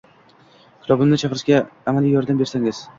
[0.87, 1.63] Kitobimni chiqarishda
[1.95, 2.87] amaliy yordam bersangiz?